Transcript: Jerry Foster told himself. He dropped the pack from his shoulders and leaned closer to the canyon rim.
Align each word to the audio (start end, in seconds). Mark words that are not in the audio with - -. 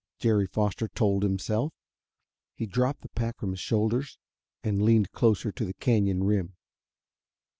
Jerry 0.17 0.47
Foster 0.47 0.87
told 0.87 1.21
himself. 1.21 1.75
He 2.55 2.65
dropped 2.65 3.03
the 3.03 3.09
pack 3.09 3.37
from 3.37 3.51
his 3.51 3.59
shoulders 3.59 4.17
and 4.63 4.81
leaned 4.81 5.11
closer 5.11 5.51
to 5.51 5.63
the 5.63 5.75
canyon 5.75 6.23
rim. 6.23 6.55